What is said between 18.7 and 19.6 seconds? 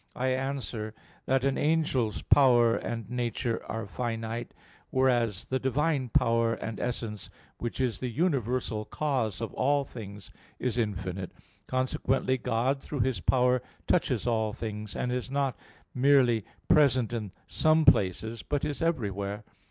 everywhere.